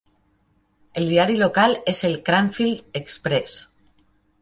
El 1.01 1.09
diari 1.11 1.37
local 1.45 1.77
és 1.95 2.01
el 2.11 2.19
"Cranfield 2.31 3.01
Express". 3.05 3.63